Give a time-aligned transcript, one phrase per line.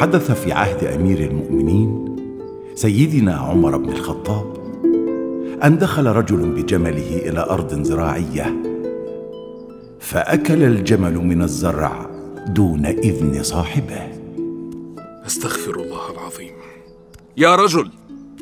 [0.00, 2.16] حدث في عهد أمير المؤمنين
[2.74, 4.60] سيدنا عمر بن الخطاب
[5.64, 8.62] أن دخل رجل بجمله إلى أرض زراعية
[10.00, 12.06] فأكل الجمل من الزرع
[12.46, 14.08] دون إذن صاحبه.
[15.26, 16.52] أستغفر الله العظيم.
[17.36, 17.90] يا رجل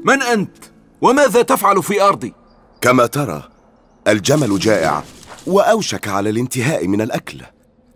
[0.04, 0.56] من أنت؟
[1.00, 2.34] وماذا تفعل في أرضي؟
[2.80, 3.42] كما ترى
[4.08, 5.02] الجمل جائع
[5.46, 7.40] وأوشك على الانتهاء من الأكل.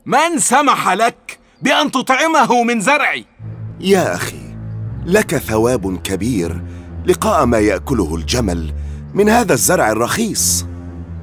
[0.06, 3.24] من سمح لك بأن تطعمه من زرعي؟
[3.82, 4.54] يا أخي
[5.06, 6.62] لك ثواب كبير
[7.06, 8.72] لقاء ما يأكله الجمل
[9.14, 10.66] من هذا الزرع الرخيص.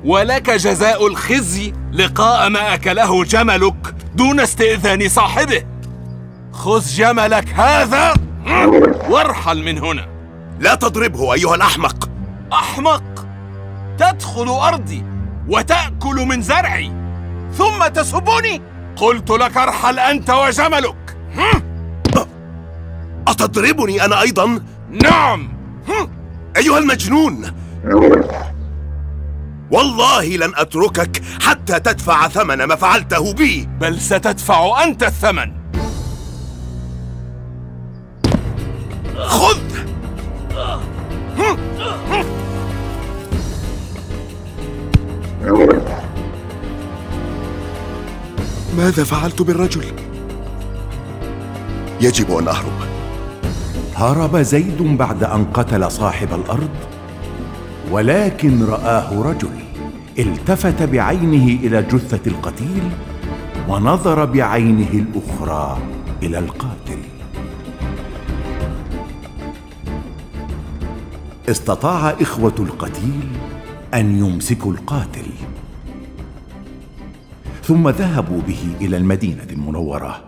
[0.06, 5.64] ولك جزاء الخزي لقاء ما أكله جملك دون استئذان صاحبه.
[6.52, 8.14] خذ جملك هذا
[9.10, 10.08] وارحل من هنا.
[10.60, 12.10] لا تضربه أيها الأحمق.
[12.54, 13.28] أحمق
[13.98, 15.04] تدخل أرضي
[15.48, 16.92] وتأكل من زرعي
[17.58, 18.62] ثم تسبني
[18.96, 21.18] قلت لك ارحل أنت وجملك.
[23.30, 24.64] أتضربني أنا أيضا؟
[25.04, 25.50] نعم.
[26.58, 27.52] أيها المجنون.
[29.72, 33.70] والله لن أتركك حتى تدفع ثمن ما فعلته بي.
[33.82, 35.52] بل ستدفع أنت الثمن.
[39.18, 39.60] خذ.
[48.78, 49.86] ماذا فعلت بالرجل؟
[52.02, 52.99] يجب أن أهرب.
[54.00, 56.70] هرب زيد بعد أن قتل صاحب الأرض
[57.92, 59.50] ولكن رآه رجل
[60.20, 62.90] التفت بعينه إلى جثة القتيل
[63.70, 65.78] ونظر بعينه الأخرى
[66.24, 67.00] إلى القاتل.
[71.50, 73.30] استطاع إخوة القتيل
[73.94, 75.28] أن يمسكوا القاتل.
[77.64, 80.24] ثم ذهبوا به إلى المدينة المنورة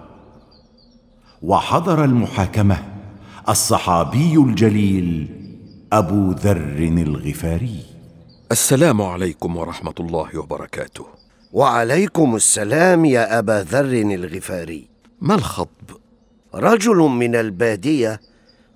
[1.42, 2.91] وحضر المحاكمة
[3.50, 5.28] الصحابي الجليل
[5.94, 7.86] أبو ذر الغفاري.
[8.52, 11.06] السلام عليكم ورحمة الله وبركاته.
[11.54, 14.88] وعليكم السلام يا أبا ذر الغفاري.
[15.22, 15.98] ما الخطب؟
[16.56, 18.22] رجل من البادية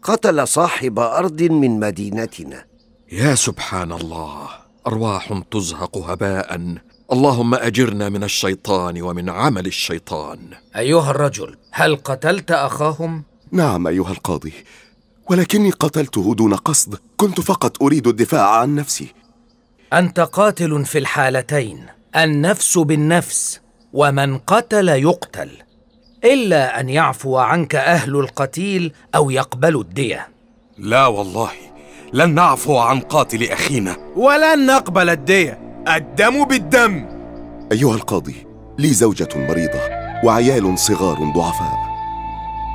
[0.04, 2.66] قتل صاحب أرض من مدينتنا.
[3.12, 4.48] يا سبحان الله
[4.88, 6.76] أرواح تزهق هباء.
[7.14, 10.40] اللهم أجرنا من الشيطان ومن عمل الشيطان.
[10.76, 14.54] أيها الرجل هل قتلت أخاهم؟ نعم أيها القاضي
[15.30, 17.00] ولكني قتلته دون قصد.
[17.18, 19.08] كنت فقط أريد الدفاع عن نفسي.
[19.94, 21.86] أنت قاتل في الحالتين
[22.16, 23.60] النفس بالنفس
[23.94, 25.50] ومن قتل يقتل.
[26.24, 30.28] إلا أن يعفو عنك أهل القتيل أو يقبلوا الدية.
[30.78, 31.52] لا والله
[32.14, 33.98] لن نعفو عن قاتل أخينا.
[34.16, 37.06] ولن نقبل الدية الدم بالدم.
[37.72, 38.48] أيها القاضي
[38.80, 39.80] لي زوجة مريضة
[40.24, 41.85] وعيال صغار ضعفاء.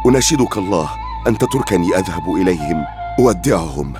[0.07, 0.91] أناشدك الله
[1.27, 2.85] أن تتركني أذهب إليهم
[3.19, 3.95] أودعهم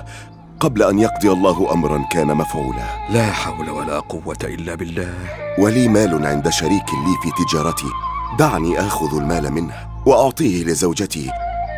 [0.59, 3.09] قبل أن يقضي الله امرا كان مفعولا.
[3.09, 5.13] لا حول ولا قوة إلا بالله.
[5.59, 7.87] ولي مال عند شريك لي في تجارتي.
[8.39, 9.73] دعني آخذ المال منه
[10.05, 11.31] وأعطيه لزوجتي.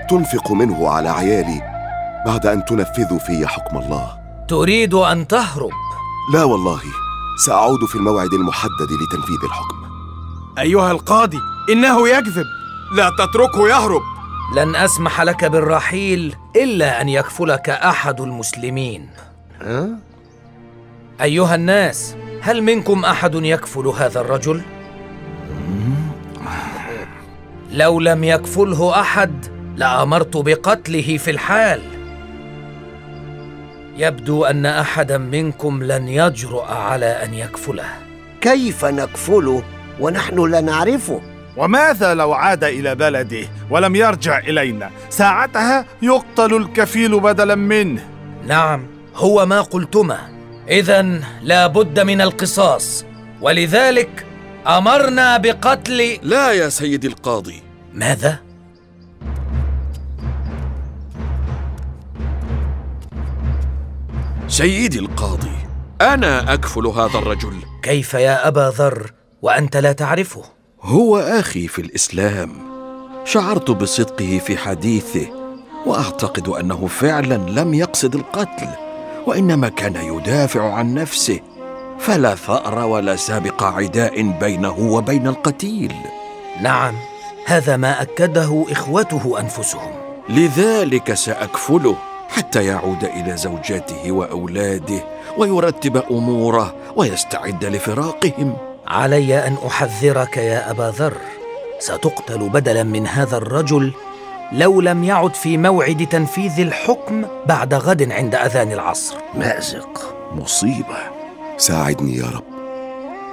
[0.09, 1.61] تنفق منه على عيالي
[2.25, 4.17] بعد أن تنفذوا في حكم الله.
[4.47, 5.71] تريد أن تهرب.
[6.33, 6.81] لا والله
[7.45, 9.77] سأعود في الموعد المحدد لتنفيذ الحكم.
[10.59, 11.39] أيها القاضي
[11.71, 12.45] إنه يكذب.
[12.95, 14.12] لا تتركه يهرب.
[14.53, 19.09] لن أسمح لك بالرحيل إلا أن يكفلك أحد المسلمين.
[19.61, 19.89] ها؟
[21.21, 24.61] أيها الناس هل منكم أحد يكفل هذا الرجل؟
[27.71, 31.81] لو لم يكفله أحد لأمرت بقتله في الحال.
[33.97, 37.89] يبدو أن احدا منكم لن يجرؤ على أن يكفله.
[38.41, 39.63] كيف نكفله
[39.99, 47.55] ونحن لا نعرفه؟ وماذا لو عاد إلى بلده ولم يرجع إلينا؟ ساعتها يقتل الكفيل بدلا
[47.55, 48.09] منه.
[48.47, 50.19] نعم هو ما قلتما.
[50.69, 51.01] اذا
[51.41, 53.05] لا بد من القصاص.
[53.41, 54.25] ولذلك
[54.67, 57.61] أمرنا بقتل لا يا سيدي القاضي.
[57.93, 58.39] ماذا؟
[64.47, 65.51] سيدي القاضي
[66.01, 67.53] أنا أكفل هذا الرجل.
[67.83, 69.11] كيف يا أبا ذر
[69.41, 70.52] وأنت لا تعرفه؟
[70.85, 72.49] هو أخي في الإسلام.
[73.25, 75.27] شعرت بصدقه في حديثه
[75.85, 78.67] وأعتقد أنه فعلا لم يقصد القتل
[79.27, 81.39] وإنما كان يدافع عن نفسه.
[81.99, 85.93] فلا ثأر ولا سابق عداء بينه وبين القتيل.
[86.61, 86.93] نعم
[87.45, 89.91] هذا ما أكده إخوته أنفسهم.
[90.29, 91.95] لذلك سأكفله
[92.29, 95.03] حتى يعود إلى زوجاته وأولاده
[95.37, 98.72] ويرتب أموره ويستعد لفراقهم.
[98.87, 101.13] علي أن أحذرك يا أبا ذر.
[101.79, 103.93] ستقتل بدلا من هذا الرجل
[104.51, 109.15] لو لم يعد في موعد تنفيذ الحكم بعد غد عند أذان العصر.
[109.35, 110.97] مازق مصيبة.
[111.57, 112.43] ساعدني يا رب.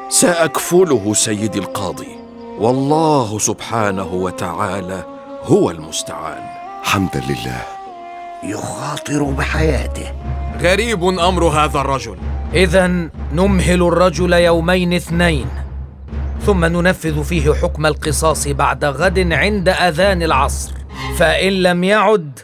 [0.08, 2.18] سأكفله سيدي القاضي.
[2.58, 5.04] والله سبحانه وتعالى
[5.42, 6.42] هو المستعان.
[6.82, 7.62] حمدا لله.
[8.42, 10.12] يخاطر بحياته.
[10.60, 12.18] غريب أمر هذا الرجل.
[12.54, 15.46] اذا نمهل الرجل يومين اثنين
[16.46, 20.72] ثم ننفذ فيه حكم القصاص بعد غد عند أذان العصر.
[21.16, 22.38] فإن لم يعد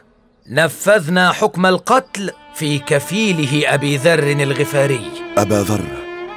[0.50, 5.10] نفذنا حكم القتل في كفيله أبي ذر الغفاري.
[5.38, 5.84] أبا ذر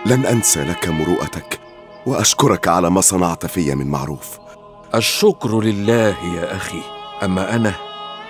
[0.05, 1.59] لن أنسى لك مروءتك
[2.05, 4.39] وأشكرك على ما صنعت في من معروف.
[4.95, 6.81] الشكر لله يا أخي
[7.23, 7.73] أما أنا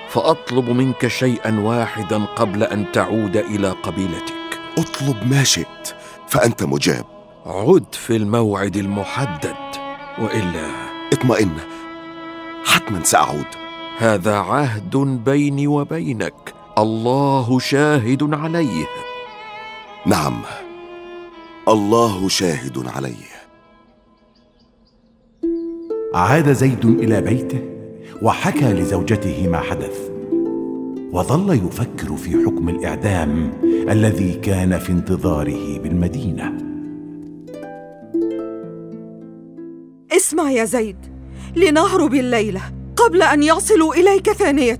[0.09, 4.33] فأطلب منك شيئا واحدا قبل أن تعود إلى قبيلتك.
[4.77, 5.98] أطلب ما شئت.
[6.29, 7.05] فأنت مجاب.
[7.45, 9.55] عد في الموعد المحدد
[10.19, 10.69] وإلا
[11.13, 11.57] اطمئن.
[12.65, 13.45] حتما سأعود.
[13.97, 16.53] هذا عهد بيني وبينك.
[16.77, 18.85] الله شاهد عليه.
[20.05, 20.41] نعم.
[21.67, 23.29] الله شاهد عليه.
[26.13, 27.61] عاد زيد إلى بيته
[28.21, 30.09] وحكى لزوجته ما حدث
[31.11, 33.51] وظل يفكر في حكم الإعدام
[33.89, 36.53] الذي كان في انتظاره بالمدينة.
[40.11, 40.97] اسمع يا زيد
[41.55, 42.61] لنهرب الليلة
[42.95, 44.79] قبل أن يصلوا إليك ثانية.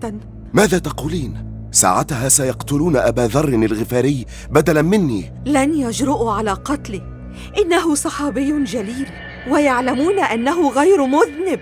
[0.53, 1.38] ماذا تقولين؟
[1.71, 5.33] ساعتها سيقتلون أبا ذر الغفاري بدلا مني.
[5.45, 7.01] لن يجرؤوا على قتله.
[7.57, 9.07] إنه صحابي جليل
[9.51, 11.59] ويعلمون أنه غير مذنب.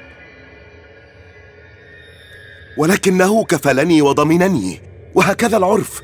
[2.78, 4.80] ولكنه كفلني وضمنني
[5.16, 6.02] وهكذا العرف.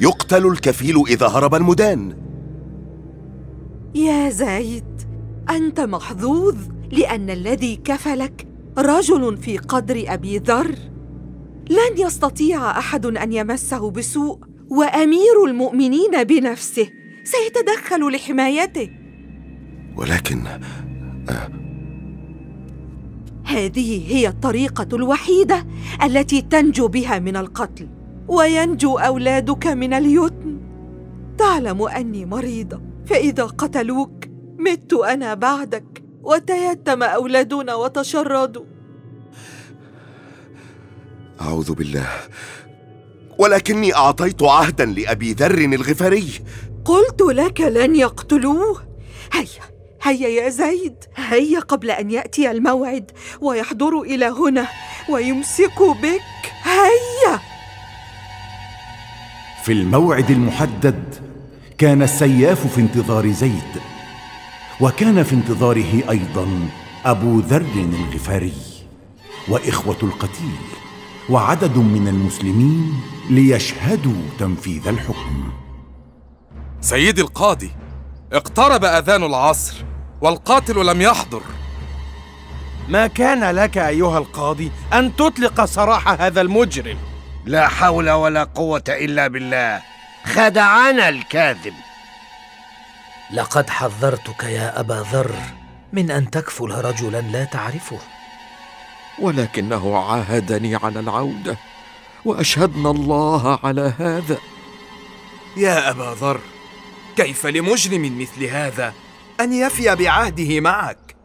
[0.00, 2.16] يقتل الكفيل إذا هرب المدان.
[3.94, 5.02] يا زيد
[5.50, 6.56] أنت محظوظ
[6.90, 8.46] لأن الذي كفلك
[8.78, 10.74] رجل في قدر أبي ذر.
[11.70, 14.38] لن يستطيع أحد أن يمسه بسوء
[14.70, 16.88] وأمير المؤمنين بنفسه
[17.24, 18.90] سيتدخل لحمايته.
[19.96, 20.46] ولكن
[23.44, 25.66] هذه هي الطريقة الوحيدة
[26.02, 27.88] التي تنجو بها من القتل.
[28.32, 30.60] وينجو أولادك من اليتم.
[31.38, 34.24] تعلم أني مريضة فإذا قتلوك
[34.58, 38.64] مت أنا بعدك وتيتم أولادنا وتشردوا.
[41.40, 42.08] أعوذ بالله.
[43.38, 46.28] ولكني أعطيت عهدا لأبي ذر الغفاري.
[46.84, 48.82] قلت لك لن يقتلوه.
[49.32, 49.64] هيا
[50.02, 54.66] هيا يا زيد هيا قبل أن يأتي الموعد ويحضروا إلى هنا
[55.08, 56.22] ويمسكوا بك.
[56.62, 57.51] هيا!
[59.62, 61.14] في الموعد المحدد
[61.78, 63.80] كان السياف في انتظار زيد
[64.80, 66.68] وكان في انتظاره أيضا
[67.04, 68.52] أبو ذر الغفاري.
[69.48, 70.58] وإخوة القتيل
[71.30, 73.00] وعدد من المسلمين
[73.30, 75.52] ليشهدوا تنفيذ الحكم.
[76.80, 77.70] سيدي القاضي
[78.32, 79.84] اقترب أذان العصر
[80.20, 81.42] والقاتل لم يحضر.
[82.88, 86.98] ما كان لك أيها القاضي أن تطلق سراح هذا المجرم؟
[87.44, 89.82] لا حول ولا قوة إلا بالله.
[90.24, 91.74] خدعنا الكاذب.
[93.34, 95.34] لقد حذرتك يا أبا ذر
[95.92, 97.98] من أن تكفل رجلا لا تعرفه.
[99.18, 101.56] ولكنه عاهدني على العودة
[102.24, 104.38] وأشهدنا الله على هذا.
[105.56, 106.40] يا أبا ذر
[107.16, 108.92] كيف لمجرم مثل هذا
[109.40, 111.16] أن يفي بعهده معك؟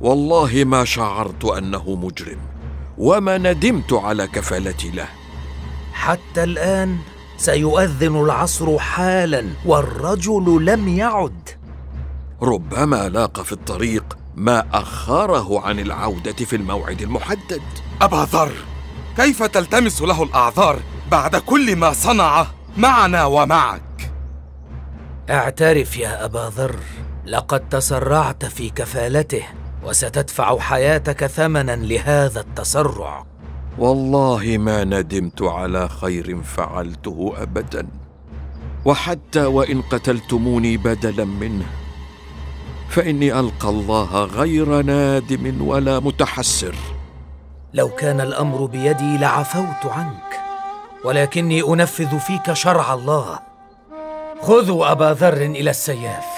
[0.00, 2.38] والله ما شعرت أنه مجرم
[2.98, 5.08] وما ندمت على كفالتي له.
[5.94, 6.98] حتى الآن
[7.36, 11.48] سيؤذن العصر حالا والرجل لم يعد.
[12.42, 17.62] ربما لاقى في الطريق ما أخره عن العودة في الموعد المحدد.
[18.02, 18.52] أبا ذر
[19.16, 20.78] كيف تلتمس له الأعذار
[21.10, 22.46] بعد كل ما صنعه
[22.76, 24.12] معنا ومعك؟
[25.30, 26.76] اعترف يا أبا ذر
[27.26, 29.42] لقد تسرعت في كفالته
[29.84, 33.33] وستدفع حياتك ثمنا لهذا التسرع.
[33.78, 37.86] والله ما ندمت على خير فعلته ابدا.
[38.84, 41.66] وحتى وإن قتلتموني بدلا منه
[42.88, 46.74] فإني ألقى الله غير نادم ولا متحسر.
[47.74, 50.40] لو كان الأمر بيدي لعفوت عنك
[51.04, 53.38] ولكني أنفذ فيك شرع الله.
[54.42, 56.33] خذوا أبا ذر إلى السياف.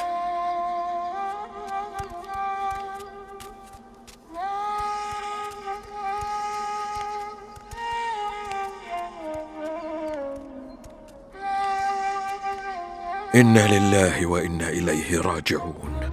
[13.36, 16.10] إنا لله وإنا إليه راجعون.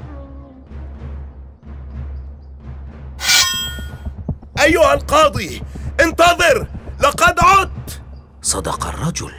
[4.59, 5.61] أيها القاضي
[5.99, 6.67] انتظر!
[7.03, 8.01] لقد عدت!
[8.41, 9.33] صدق الرجل.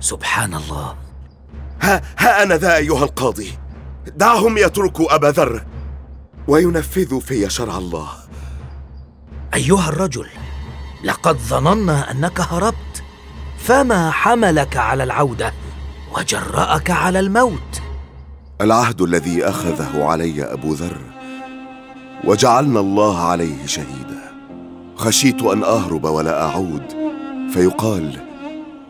[0.00, 0.96] سبحان الله.
[1.82, 3.58] ها, ها أنا ذا أيها القاضي.
[4.06, 5.64] دعهم يتركوا أبا ذر.
[6.48, 8.08] وينفذوا في شرع الله.
[9.54, 10.28] أيها الرجل
[11.04, 13.02] لقد ظننا أنك هربت.
[13.58, 15.52] فما حملك على العودة؟
[16.16, 17.82] وجرأك على الموت.
[18.60, 20.98] العهد الذي أخذه علي أبو ذر
[22.24, 24.32] وجعلنا الله عليه شهيدا.
[24.96, 26.82] خشيت أن أهرب ولا أعود
[27.54, 28.16] فيقال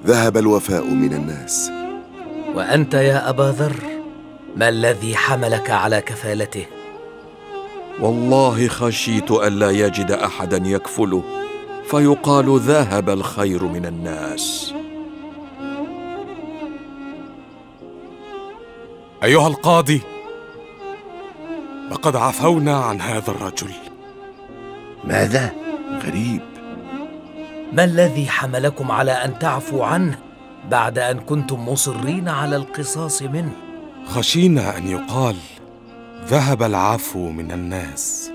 [0.07, 1.71] ذهب الوفاء من الناس.
[2.55, 3.83] وأنت يا أبا ذر
[4.57, 6.67] ما الذي حملك على كفالته؟
[8.01, 11.23] والله خشيت الا يجد أحدا يكفله
[11.91, 14.75] فيقال ذهب الخير من الناس.
[19.25, 20.03] أيها القاضي
[21.91, 23.73] لقد عفونا عن هذا الرجل.
[25.05, 25.53] ماذا؟
[26.07, 26.43] غريب.
[27.73, 30.19] ما الذي حملكم على أن تعفوا عنه
[30.71, 33.53] بعد أن كنتم مصرين على القصاص منه؟
[34.07, 35.37] خشينا أن يقال
[36.25, 38.31] ذهب العفو من الناس.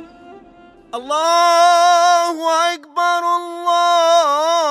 [0.96, 4.68] الله أكبر الله